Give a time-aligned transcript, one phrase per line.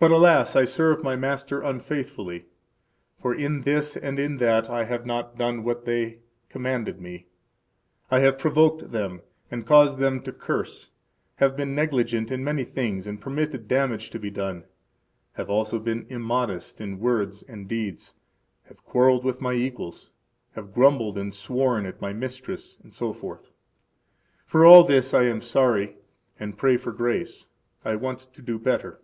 [0.00, 2.46] But, alas, I serve my master unfaithfully;
[3.20, 7.26] for in this and in that I have not done what they commanded me;
[8.08, 10.88] I have provoked them, and caused them to curse,
[11.38, 14.62] have been negligent [in many things] and permitted damage to be done;
[15.32, 18.14] have also been immodest in words and deeds,
[18.68, 20.10] have quarreled with my equals,
[20.52, 23.38] have grumbled and sworn at my mistress, etc.
[24.46, 25.96] For all this I am sorry,
[26.38, 27.48] and pray for grace;
[27.84, 29.00] I want to do better.